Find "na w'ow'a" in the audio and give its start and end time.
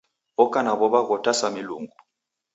0.63-1.01